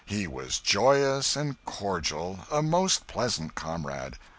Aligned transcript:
He 0.07 0.25
was 0.25 0.57
joyous 0.57 1.35
and 1.35 1.63
cordial, 1.63 2.39
a 2.49 2.63
most 2.63 3.05
pleasant 3.05 3.53
comrade. 3.53 4.17